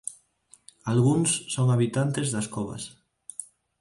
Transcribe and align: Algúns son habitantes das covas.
Algúns 0.93 1.29
son 1.53 1.67
habitantes 1.73 2.27
das 2.33 2.47
covas. 2.55 2.83